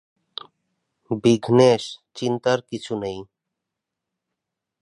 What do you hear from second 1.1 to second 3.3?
বিঘ্নেশ, চিন্তার কিছু নেই।